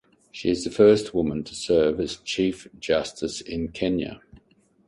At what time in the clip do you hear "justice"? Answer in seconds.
2.79-3.39